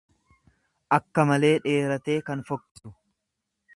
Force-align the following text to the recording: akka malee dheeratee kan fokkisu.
akka 0.97 1.25
malee 1.31 1.53
dheeratee 1.67 2.17
kan 2.31 2.43
fokkisu. 2.49 2.95